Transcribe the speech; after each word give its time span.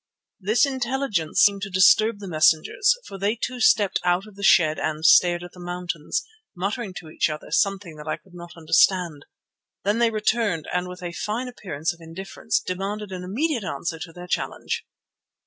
This 0.39 0.65
intelligence 0.65 1.41
seemed 1.41 1.61
to 1.61 1.69
disturb 1.69 2.17
the 2.17 2.27
messengers, 2.27 2.95
for 3.05 3.19
they 3.19 3.35
too 3.35 3.59
stepped 3.59 3.99
out 4.03 4.25
of 4.25 4.35
the 4.35 4.41
shed 4.41 4.79
and 4.79 5.05
stared 5.05 5.43
at 5.43 5.51
the 5.51 5.59
mountains, 5.59 6.23
muttering 6.55 6.91
to 6.95 7.11
each 7.11 7.29
other 7.29 7.51
something 7.51 7.97
that 7.97 8.07
I 8.07 8.17
could 8.17 8.33
not 8.33 8.57
understand. 8.57 9.27
Then 9.83 9.99
they 9.99 10.09
returned 10.09 10.67
and 10.73 10.87
with 10.87 11.03
a 11.03 11.13
fine 11.13 11.47
appearance 11.47 11.93
of 11.93 12.01
indifference 12.01 12.59
demanded 12.59 13.11
an 13.11 13.23
immediate 13.23 13.63
answer 13.63 13.99
to 13.99 14.11
their 14.11 14.25
challenge. 14.25 14.87